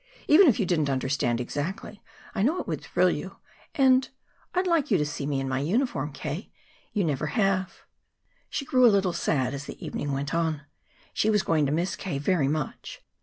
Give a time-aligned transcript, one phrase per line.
[0.27, 2.01] Even if you didn't understand exactly,
[2.33, 3.35] I know it would thrill you.
[3.75, 4.09] And
[4.55, 6.51] I'd like you to see me in my uniform, K.
[6.91, 7.83] You never have."
[8.49, 10.61] She grew a little sad as the evening went on.
[11.13, 12.17] She was going to miss K.
[12.17, 13.03] very much.